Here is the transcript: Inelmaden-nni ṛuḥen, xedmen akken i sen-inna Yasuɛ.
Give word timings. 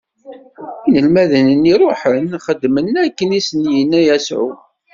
Inelmaden-nni 0.87 1.73
ṛuḥen, 1.81 2.25
xedmen 2.45 2.87
akken 3.05 3.29
i 3.39 3.41
sen-inna 3.47 3.99
Yasuɛ. 4.07 4.55